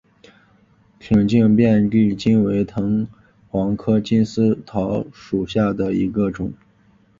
[0.97, 3.07] 挺茎遍地金为藤
[3.51, 6.51] 黄科金丝桃属下的一个种。